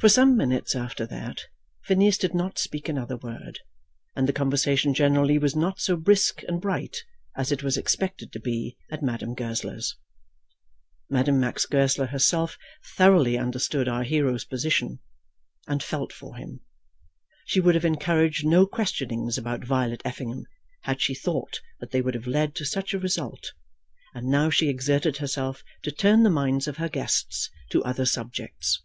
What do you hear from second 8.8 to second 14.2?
at Madame Goesler's. Madame Max Goesler herself thoroughly understood our